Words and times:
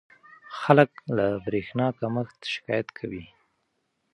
خلک 0.59 0.91
له 1.15 1.25
برېښنا 1.45 1.87
کمښت 1.99 2.39
شکایت 2.53 2.87
کوي. 2.97 3.25